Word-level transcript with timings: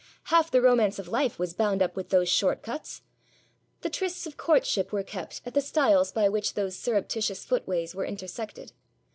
Half 0.33 0.49
the 0.49 0.63
romance 0.63 0.97
of 0.97 1.07
life 1.07 1.37
was 1.37 1.53
bound 1.53 1.79
up 1.83 1.95
with 1.95 2.09
those 2.09 2.27
short 2.27 2.63
cuts. 2.63 3.03
The 3.81 3.89
trysts 3.91 4.25
of 4.25 4.35
courtship 4.35 4.91
were 4.91 5.03
kept 5.03 5.41
at 5.45 5.53
the 5.53 5.61
stiles 5.61 6.11
by 6.11 6.27
which 6.27 6.55
those 6.55 6.75
surreptitious 6.75 7.45
footways 7.45 7.93
were 7.93 8.05
intersected. 8.07 8.71